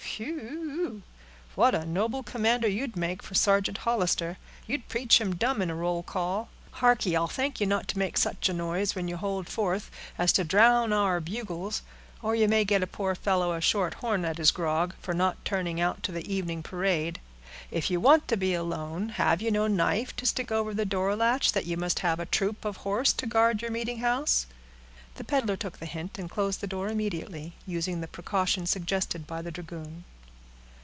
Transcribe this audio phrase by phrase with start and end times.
[0.17, 0.93] "Whew ew
[1.55, 4.37] ew—what a noble commander you'd make for Sergeant Hollister!
[4.67, 6.49] You'd preach him dumb in a roll call.
[6.73, 10.31] Harkee, I'll thank you not to make such a noise when you hold forth, as
[10.33, 11.81] to drown our bugles,
[12.21, 15.43] or you may get a poor fellow a short horn at his grog, for not
[15.45, 17.19] turning out to the evening parade.
[17.71, 21.15] If you want to be alone, have you no knife to stick over the door
[21.15, 24.45] latch, that you must have a troop of horse to guard your meetinghouse?"
[25.15, 29.41] The peddler took the hint, and closed the door immediately, using the precaution suggested by
[29.41, 30.05] the dragoon.